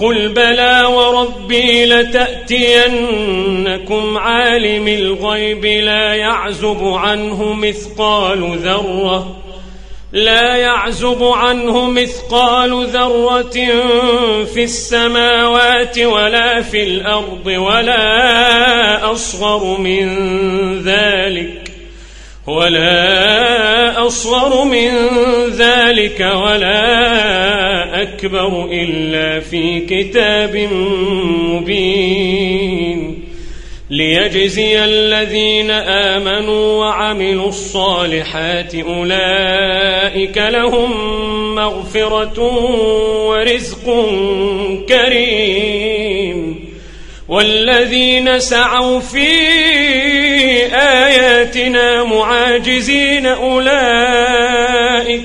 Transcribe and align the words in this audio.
قل 0.00 0.28
بلى 0.28 0.84
وربي 0.84 1.84
لتأتينكم 1.86 2.98
عالم 4.18 4.88
الغيب 4.88 5.64
لا 5.64 6.14
يعزب 6.14 6.84
عنه 6.84 7.52
مثقال 7.52 8.58
ذرة 8.58 9.36
لا 10.12 10.56
يعزب 10.56 11.24
عنه 11.24 11.90
مثقال 11.90 12.86
ذرة 12.86 13.50
في 14.54 14.64
السماوات 14.64 15.98
ولا 15.98 16.62
في 16.62 16.82
الأرض 16.82 17.46
ولا 17.46 19.12
أصغر 19.12 19.78
من 19.78 20.08
ذلك 20.82 21.70
ولا 22.46 24.06
أصغر 24.06 24.64
من 24.64 24.90
ذلك 25.50 26.20
ولا 26.20 27.49
أكبر 28.02 28.68
إلا 28.72 29.40
في 29.40 29.80
كتاب 29.80 30.56
مبين 31.52 33.24
ليجزي 33.90 34.84
الذين 34.84 35.70
آمنوا 35.70 36.78
وعملوا 36.78 37.48
الصالحات 37.48 38.74
أولئك 38.74 40.38
لهم 40.38 40.90
مغفرة 41.54 42.40
ورزق 43.26 43.84
كريم 44.88 46.70
والذين 47.28 48.40
سعوا 48.40 49.00
في 49.00 49.28
آياتنا 50.74 52.04
معاجزين 52.04 53.26
أولئك 53.26 55.22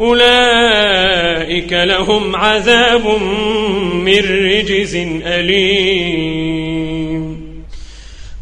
أولئك 0.00 1.72
لهم 1.72 2.36
عذاب 2.36 3.06
من 3.92 4.18
رجز 4.18 4.96
أليم. 5.26 6.58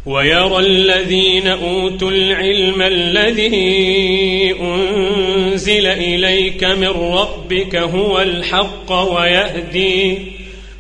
ويرى 0.07 0.59
الذين 0.59 1.47
أوتوا 1.47 2.11
العلم 2.11 2.83
الذي 2.83 4.55
أنزل 4.61 5.87
إليك 5.87 6.65
من 6.65 6.89
ربك 6.89 7.77
هو 7.77 8.21
الحق 8.21 8.93
ويهدي 8.93 10.19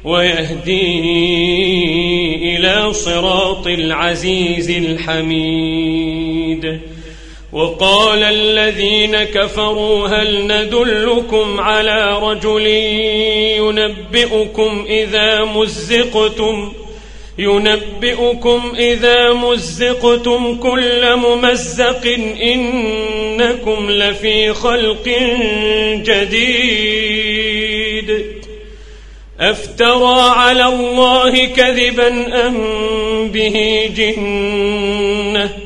ويهدي 0.04 1.02
إلى 2.56 2.92
صراط 2.92 3.66
العزيز 3.66 4.70
الحميد. 4.70 6.80
وقال 7.56 8.22
الذين 8.22 9.24
كفروا 9.24 10.08
هل 10.08 10.46
ندلكم 10.46 11.60
على 11.60 12.18
رجل 12.22 12.66
ينبئكم 13.56 14.86
إذا 14.88 15.44
مزقتم 15.44 16.72
ينبئكم 17.38 18.72
إذا 18.78 19.32
مزقتم 19.32 20.54
كل 20.54 21.16
ممزق 21.16 22.18
إنكم 22.42 23.90
لفي 23.90 24.52
خلق 24.52 25.08
جديد 26.04 27.16
أفترى 29.40 30.20
على 30.20 30.66
الله 30.66 31.44
كذبا 31.44 32.08
أم 32.46 32.56
به 33.28 33.90
جنة 33.96 35.65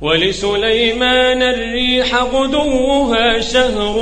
ولسليمان 0.00 1.42
الريح 1.42 2.14
غدوها 2.14 3.40
شهر 3.40 3.98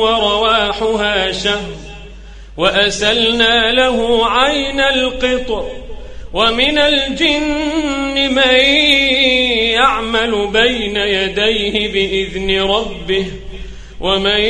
ورواحها 0.00 1.32
شهر 1.32 1.70
وأسلنا 2.56 3.72
له 3.72 4.26
عين 4.30 4.80
القطر 4.80 5.66
ومن 6.32 6.78
الجن 6.78 8.34
من 8.34 8.60
يعمل 9.72 10.46
بين 10.52 10.96
يديه 10.96 11.92
بإذن 11.92 12.60
ربه 12.60 13.26
ومن 14.00 14.40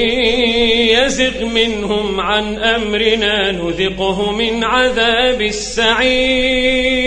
يزغ 0.91 1.45
منهم 1.45 2.21
عن 2.21 2.59
أمرنا 2.59 3.53
نذقه 3.53 4.33
من 4.33 4.65
عذاب 4.65 5.43
السعير 5.43 7.07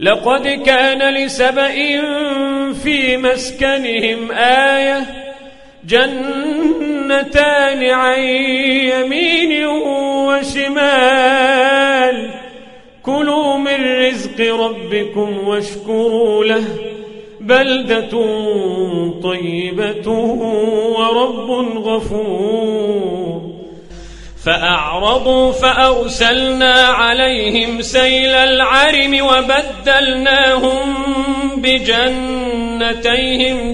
لقد 0.00 0.48
كان 0.48 1.14
لسبإ 1.14 2.00
في 2.82 3.16
مسكنهم 3.16 4.32
آية 4.32 5.00
جنتان 5.84 7.84
عن 7.84 8.18
يمين 8.92 9.66
وشمال. 10.28 12.16
كلوا 13.02 13.56
من 13.56 14.06
رزق 14.06 14.54
ربكم 14.54 15.48
واشكروا 15.48 16.44
له 16.44 16.64
بلدة 17.40 18.10
طيبة 19.22 20.08
ورب 20.98 21.50
غفور. 21.78 23.27
فأعرضوا 24.48 25.52
فأرسلنا 25.52 26.74
عليهم 26.74 27.82
سيل 27.82 28.34
العرم 28.34 29.20
وبدلناهم 29.20 30.94
بجنتيهم 31.56 32.98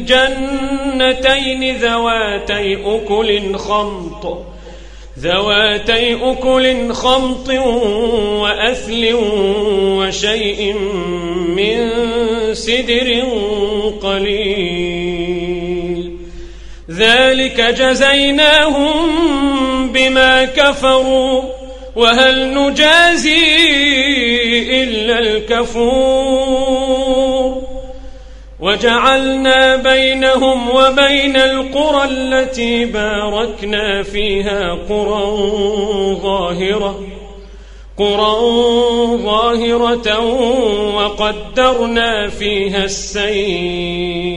جنتين 0.05 1.77
ذواتي 1.77 2.75
أكل 2.75 3.57
خمط 3.57 4.47
ذواتي 5.19 6.15
أكل 6.31 6.93
خمط 6.93 7.49
وأثل 8.43 9.11
وشيء 9.99 10.73
من 11.57 11.91
سدر 12.55 13.25
قليل. 14.03 15.45
ذلك 16.91 17.61
جزيناهم 17.61 19.35
بما 19.95 20.45
كفروا 20.45 21.43
وهل 21.97 22.55
نجازي 22.55 23.45
إلا 24.83 25.19
الكفور 25.19 26.85
وجعلنا 28.61 29.77
بينهم 29.77 30.71
وبين 30.71 31.37
القرى 31.37 32.05
التي 32.05 32.85
باركنا 32.85 34.03
فيها 34.03 34.75
قرى 34.89 35.25
ظاهرة 36.23 37.01
قرى 37.99 38.37
ظاهرة 39.23 40.19
وقدرنا 40.97 42.29
فيها 42.29 42.85
السير 42.85 44.35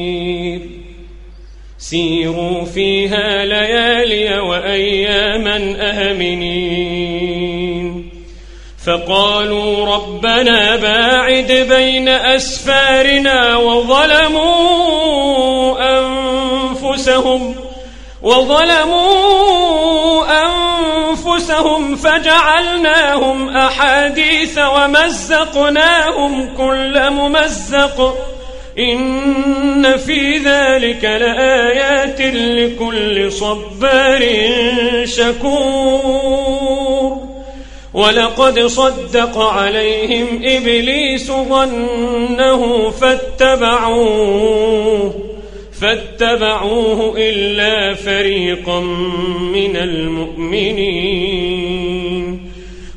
سيروا 1.79 2.65
فيها 2.65 3.45
ليالي 3.45 4.39
وأياما 4.39 5.75
آمنين. 6.11 7.37
فقالوا 8.85 9.95
ربنا 9.95 10.75
باعد 10.75 11.51
بين 11.69 12.09
أسفارنا 12.09 13.57
وظلموا 13.57 14.77
أنفسهم 15.99 17.55
وظلموا 18.21 19.47
أنفسهم 20.45 21.95
فجعلناهم 21.95 23.49
أحاديث 23.49 24.57
ومزقناهم 24.57 26.55
كل 26.57 27.09
ممزق. 27.09 28.17
إن 28.79 29.97
في 29.97 30.37
ذلك 30.37 31.03
لآيات 31.03 32.21
لكل 32.21 33.31
صبار 33.31 34.23
شكور. 35.03 36.47
ولقد 37.93 38.59
صدق 38.59 39.37
عليهم 39.37 40.41
إبليس 40.43 41.31
ظنه 41.31 42.89
فاتبعوه 42.89 44.33
فاتبعوه 45.81 47.15
إلا 47.17 47.93
فريقا 47.93 48.79
من 49.53 49.75
المؤمنين. 49.75 51.17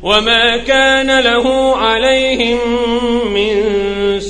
وما 0.02 0.56
كان 0.56 1.20
له 1.20 1.76
عليهم 1.76 2.58
من 3.34 3.89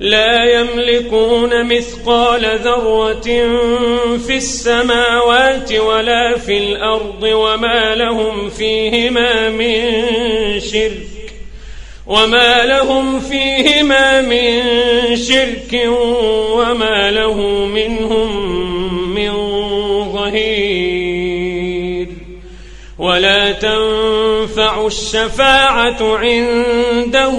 لا 0.00 0.44
يملكون 0.44 1.64
مثقال 1.64 2.58
ذرة 2.58 3.22
في 4.26 4.36
السماوات 4.36 5.72
ولا 5.72 6.38
في 6.38 6.58
الأرض 6.58 7.22
وما 7.22 7.94
لهم 7.94 8.50
فيهما 8.50 9.48
من 9.48 9.80
شرك 10.60 11.12
وما 12.06 12.64
لهم 12.64 13.20
فيهما 13.20 14.20
من 14.20 14.62
شرك 15.16 15.88
وما 16.52 17.10
له 17.10 17.40
منهم 17.66 18.52
من 19.14 19.32
ظهير 20.12 22.08
ولا 22.98 23.52
تنفع 23.52 24.86
الشفاعة 24.86 26.16
عنده 26.16 27.38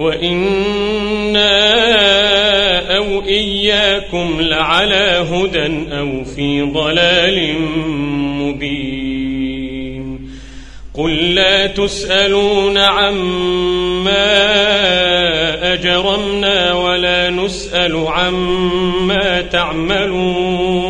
وإنا 0.00 1.60
أو 2.96 3.22
إياكم 3.22 4.40
لعلى 4.40 5.26
هدى 5.32 5.94
أو 5.98 6.24
في 6.24 6.62
ضلال 6.62 7.60
مبين 8.40 9.00
قل 10.94 11.34
لا 11.34 11.66
تسألون 11.66 12.78
عما 12.78 14.30
أجرمنا 15.72 16.72
ولا 16.72 17.30
نسأل 17.30 18.06
عما 18.06 19.40
تعملون 19.42 20.89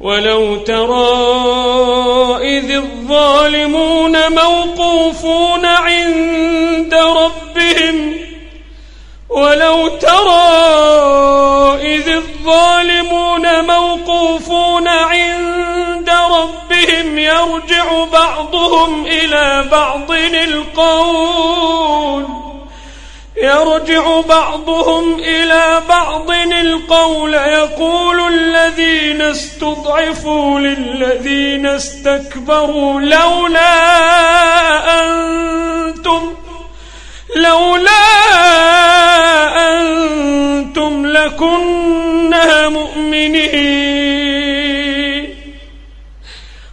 ولو 0.00 0.56
ترى 0.56 1.18
إذ 2.58 2.70
الظالمون 2.70 4.32
موقوفون 4.32 5.66
عند 5.66 6.94
ربهم 6.94 8.16
ولو 9.28 9.88
ترى 9.88 10.50
إذ 11.82 12.08
الظالمون 12.08 13.66
موقوفون 13.66 14.88
عند 14.88 16.10
ربهم 16.10 17.18
يرجع 17.18 18.04
بعضهم 18.12 19.06
إلى 19.06 19.64
بعض 19.70 20.10
القول. 20.10 21.60
يرجع 23.40 24.20
بعضهم 24.20 25.18
إلى 25.18 25.82
بعض 25.88 26.30
القول 26.30 27.34
يقول 27.34 28.34
الذين 28.34 29.22
استضعفوا 29.22 30.60
للذين 30.60 31.66
استكبروا 31.66 33.00
لولا 33.00 33.74
أنتم 35.04 36.34
لولا 37.36 37.90
أنتم 39.72 41.06
لكنا 41.06 42.68
مؤمنين. 42.68 43.50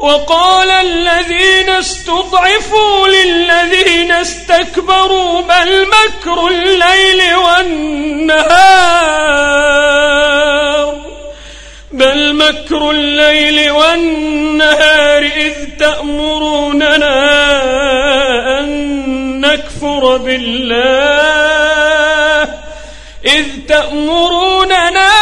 وقال 0.00 0.70
الذين 0.70 1.68
استضعفوا 1.68 3.08
للذين 3.08 4.12
استكبروا 4.12 5.40
بل 5.40 5.86
مكر 5.86 6.48
الليل 6.48 7.34
والنهار 7.34 8.80
بل 11.92 12.34
مكر 12.34 12.90
الليل 12.90 13.70
والنهار 13.70 15.22
إذ 15.22 15.54
تأمروننا 15.78 17.20
أن 18.60 18.70
نكفر 19.40 20.16
بالله 20.16 20.80
إذ 23.24 23.46
تأمروننا 23.68 25.19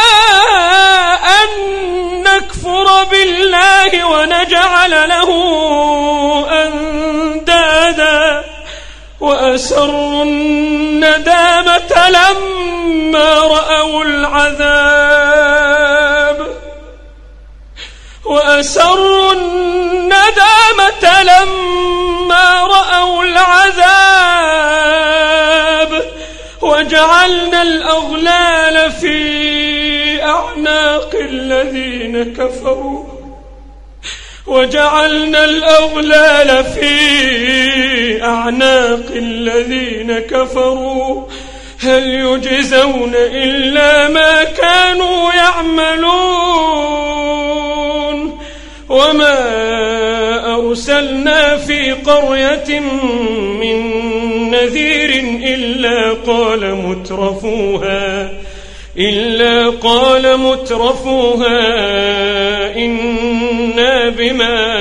بالله 3.29 4.05
ونجعل 4.05 5.09
له 5.09 5.29
أندادا 6.65 8.43
وأسروا 9.19 10.23
الندامة 10.23 12.09
لما 12.09 13.33
رأوا 13.39 14.03
العذاب. 14.03 15.19
وأسروا 18.25 19.33
الندامة 19.33 21.23
لما 21.23 22.63
رأوا 22.63 23.23
العذاب. 23.23 24.09
وجعلنا 26.61 27.61
الأغلال 27.61 28.91
في 28.91 30.23
أعناق 30.23 31.09
الذين 31.13 32.33
كفروا 32.33 33.18
وجعلنا 34.49 35.45
الأغلال 35.45 36.63
في 36.63 38.23
أعناق 38.23 39.05
الذين 39.15 40.19
كفروا. 40.19 41.23
هل 41.79 42.03
يجزون 42.03 43.11
إلا 43.15 44.07
ما 44.07 44.43
كانوا 44.43 45.33
يعملون. 45.33 46.79
وما 48.89 49.39
أرسلنا 50.55 51.57
في 51.57 51.91
قرية 51.91 52.79
من 53.59 53.99
نذير 54.51 55.23
إلا 55.43 56.13
قال 56.27 56.75
مترفوها. 56.75 58.29
إلا 58.97 59.69
قال 59.69 60.37
مترفوها 60.37 61.59
إنا 62.75 64.09
بما 64.09 64.71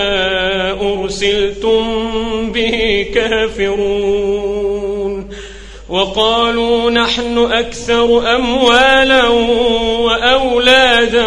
أرسلتم 0.80 1.84
به 2.52 3.06
كافرون. 3.14 4.88
وقالوا 5.88 6.90
نحن 6.90 7.38
أكثر 7.38 8.36
أموالا 8.36 9.28
وأولادا 9.98 11.26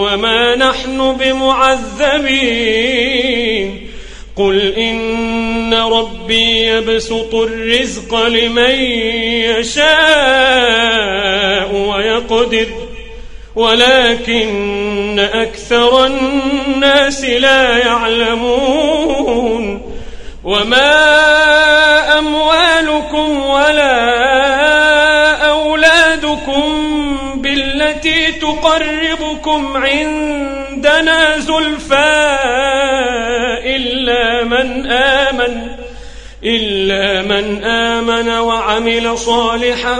وما 0.00 0.56
نحن 0.56 1.16
بمعذبين. 1.20 2.32
قل 4.36 4.72
إن 4.78 4.96
ربي 5.72 6.66
يبسط 6.66 7.34
الرزق 7.34 8.26
لمن 8.26 8.74
يشاء 9.60 10.92
ويقدر 11.74 12.66
ولكن 13.56 15.18
أكثر 15.18 16.06
الناس 16.06 17.24
لا 17.24 17.78
يعلمون 17.78 18.72
وما 20.44 22.18
أموالكم 22.18 23.42
ولا 23.42 24.12
أولادكم 25.50 26.92
بالتي 27.36 28.32
تقربكم 28.32 29.76
عندنا 29.76 31.38
زلفى 31.38 32.71
إلا 34.22 34.44
من 34.44 34.86
آمن 34.86 35.70
إلا 36.44 37.22
من 37.22 37.64
آمن 37.64 38.28
وعمل 38.28 39.18
صالحا 39.18 39.98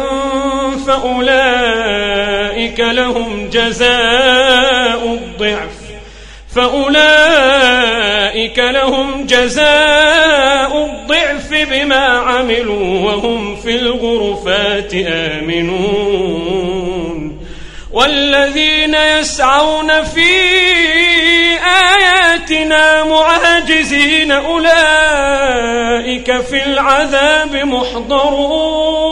فأولئك 0.87 2.81
لهم 2.81 3.51
جزاء 3.53 5.05
الضعف. 5.05 5.71
فأولئك 6.55 6.89
لهم 8.59 9.27
جزاء 9.27 10.85
الضعف 10.85 11.53
بما 11.71 12.07
عملوا 12.07 13.01
وهم 13.01 13.57
في 13.57 13.77
الغرفات 13.77 14.95
آمنون. 15.07 16.53
والذين 17.93 18.95
يسعون 18.95 20.03
في 20.03 20.23
آياتنا 21.65 23.05
معاجزين 23.05 24.31
أولئك 24.31 24.73
في 26.41 26.65
العذاب 26.67 27.57
محضرون. 27.57 29.03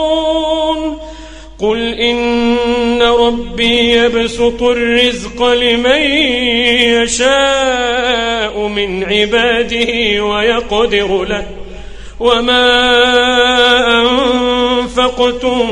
قل 1.61 1.95
إن 1.95 3.02
ربي 3.02 3.92
يبسط 3.92 4.62
الرزق 4.62 5.42
لمن 5.42 6.02
يشاء 7.02 8.59
من 8.59 9.04
عباده 9.04 10.25
ويقدر 10.25 11.25
له. 11.25 11.47
وما 12.21 12.66
أنفقتم 14.80 15.71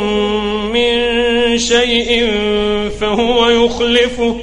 من 0.72 1.58
شيء 1.58 2.32
فهو 3.00 3.48
يخلفه. 3.48 4.36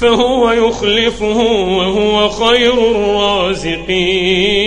فهو 0.00 0.52
يخلفه 0.52 1.40
وهو 1.52 2.28
خير 2.28 2.72
الرازقين. 2.90 4.64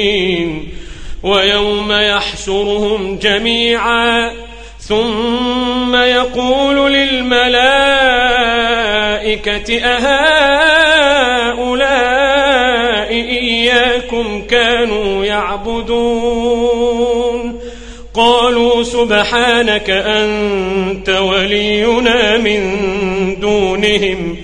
ويوم 1.24 1.92
يحشرهم 1.92 3.18
جميعا 3.22 4.32
ثم 4.80 5.96
يقول 5.96 6.94
للملائكة 6.94 7.48
أهؤلاء 9.84 10.18
إياكم 13.12 14.42
كانوا 14.42 15.26
يعبدون؟ 15.26 16.88
قالوا 18.14 18.84
سبحانك 18.84 19.90
أنت 19.90 21.10
ولينا 21.10 22.38
من 22.38 22.80
دونهم. 23.40 24.38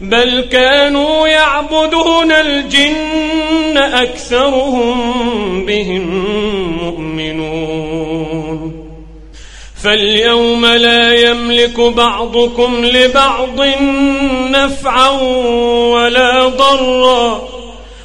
بل 0.00 0.40
كانوا 0.40 1.28
يعبدون 1.28 2.32
الجن 2.32 3.76
أكثرهم 3.76 5.66
بهم 5.66 6.24
مؤمنون. 6.84 8.88
فاليوم 9.82 10.66
لا 10.66 11.30
يملك 11.30 11.80
بعضكم 11.80 12.84
لبعض 12.84 13.66
نفعا 14.50 15.10
ولا 15.90 16.48
ضرا. 16.48 17.48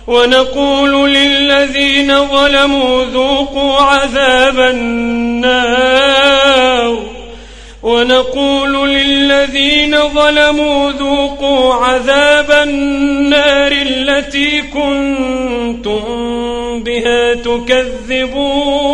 ونقول 0.07 1.09
للذين 1.09 2.27
ظلموا 2.27 3.03
ذوقوا 3.03 3.75
عذاب 3.75 4.59
النار. 4.59 5.53
ونقول 7.83 8.89
للذين 8.89 9.97
ظلموا 10.09 10.91
ذوقوا 10.91 11.73
عذاب 11.73 12.51
النار 12.51 13.71
التي 13.71 14.61
كنتم 14.61 16.03
بها 16.83 17.33
تكذبون. 17.33 18.93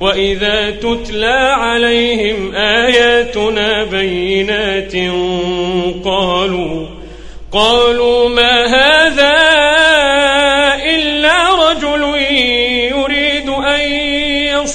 وإذا 0.00 0.70
تتلى 0.70 1.54
عليهم 1.58 2.54
آياتنا 2.54 3.84
بينات 3.84 4.94
قالوا 6.04 6.86
قالوا 7.52 8.28
ما 8.28 8.66
هذا 8.66 9.35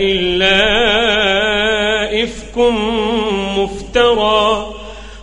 إلا 0.01 0.59
إفك 2.22 2.59
مفترى 3.59 4.74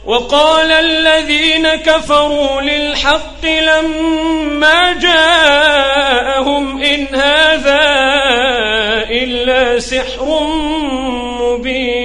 وقال 0.06 0.72
الذين 0.72 1.68
كفروا 1.68 2.62
للحق 2.62 3.46
لما 3.46 4.94
جاءهم 4.94 6.84
إن 6.84 7.06
هذا 7.16 7.86
إلا 9.10 9.80
سحر 9.80 10.40
مبين 11.40 12.05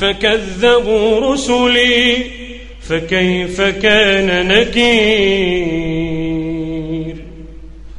فكذبوا 0.00 1.32
رسلي 1.32 2.16
فكيف 2.88 3.60
كان 3.60 4.48
نكير؟ 4.48 6.18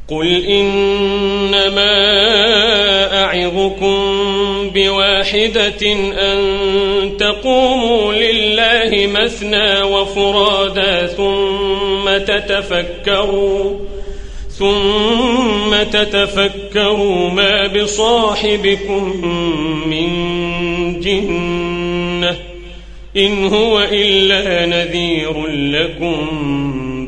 قل 0.08 0.44
إنما 0.44 1.90
أعظكم 3.24 3.96
بواحدة 4.74 5.92
أن 6.32 6.38
تقوموا 7.18 8.12
لله 8.12 9.06
مثنى 9.06 9.82
وفرادا 9.82 11.06
ثم 11.06 12.18
تتفكروا 12.26 13.76
ثم 14.58 15.82
تتفكروا 15.92 17.30
ما 17.30 17.66
بصاحبكم 17.66 19.26
من 19.86 20.10
جنة 21.00 21.69
إن 23.16 23.46
هو 23.46 23.88
إلا 23.92 24.66
نذير 24.66 25.46
لكم 25.46 26.26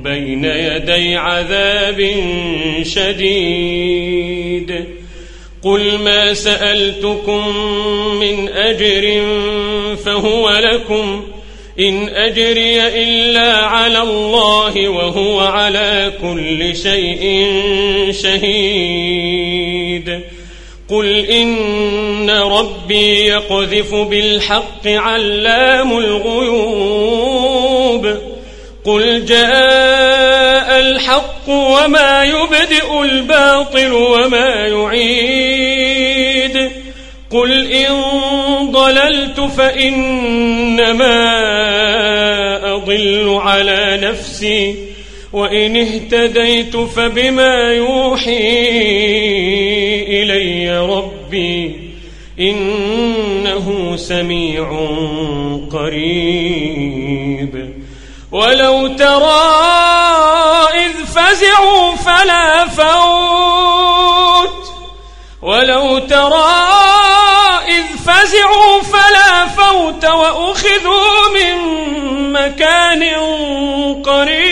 بين 0.03 0.45
يدي 0.45 1.17
عذاب 1.17 2.15
شديد. 2.83 4.85
قل 5.63 5.99
ما 5.99 6.35
سألتكم 6.35 7.57
من 8.21 8.49
أجر 8.49 9.23
فهو 10.05 10.51
لكم. 10.51 11.23
إن 11.81 12.09
أجري 12.09 12.83
إلا 12.83 13.57
على 13.57 14.03
الله 14.03 14.89
وهو 14.89 15.41
على 15.41 16.13
كل 16.23 16.77
شيء 16.77 17.51
شهيد. 18.11 19.92
قل 20.93 21.27
إن 21.27 22.31
ربي 22.31 23.27
يقذف 23.27 23.95
بالحق 23.95 24.87
علام 24.87 25.99
الغيوب 25.99 27.23
قل 28.85 29.25
جاء 29.25 30.81
الحق 30.81 31.49
وما 31.49 32.25
يبدئ 32.25 33.03
الباطل 33.03 33.93
وما 33.93 34.67
يعيد 34.67 36.13
قل 37.31 37.73
إن 37.73 37.93
ضللت 38.71 39.41
فإنما 39.41 41.15
أضل 42.75 43.41
على 43.43 43.99
نفسي 44.03 44.92
وإن 45.33 45.77
اهتديت 45.77 46.77
فبما 46.77 47.73
يوحي 47.73 48.69
إلي 50.09 50.79
ربي 50.79 51.93
إنه 52.41 53.97
سميع 53.97 54.89
قريب. 55.73 57.73
ولو 58.33 58.87
ترى 58.87 59.43
إذ 60.75 61.05
فزعوا 61.05 61.97
فلا 61.97 62.69
فوت. 62.69 64.73
ولو 65.43 65.99
ترى 65.99 66.55
إذ 67.69 67.85
فزعوا 68.07 68.83
فلا 68.83 69.47
فوت 69.47 70.05
وأخذوا 70.05 71.29
من 71.35 71.57
مكان 72.33 73.03
قريب. 74.03 74.52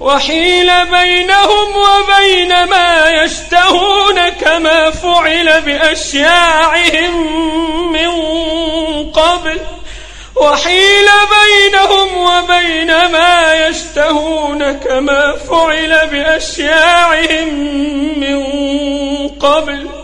وحيل 0.00 0.70
بينهم 0.86 1.76
وبين 1.76 2.64
ما 2.64 3.10
يشتهون 3.10 4.28
كما 4.28 4.90
فعل 4.90 5.60
بأشياعهم 5.60 7.12
من 7.92 8.10
قبل. 9.10 9.60
وحيل 10.36 11.08
بينهم 11.36 12.16
وبين 12.16 12.86
ما 12.86 13.66
يشتهون 13.68 14.72
كما 14.72 15.36
فعل 15.50 16.08
بأشياعهم 16.12 17.48
من 18.20 18.44
قبل. 19.28 20.03